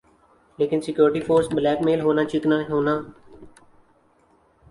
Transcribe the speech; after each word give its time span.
لیکن 0.59 0.81
security 0.81 1.21
force 1.27 1.47
black 1.55 1.79
میل 1.85 2.01
ہونا 2.01 2.23
چکنا 2.31 2.57
ہونا 2.69 2.93